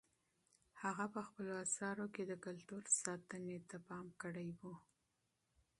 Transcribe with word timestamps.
هغه 0.83 1.05
په 1.13 1.21
خپلو 1.27 1.53
اثارو 1.65 2.05
کې 2.13 2.23
د 2.27 2.33
کلتور 2.45 2.83
ساتنې 3.01 3.57
ته 3.69 3.77
پام 3.87 4.05
کړی 4.21 4.49
و. 4.59 4.61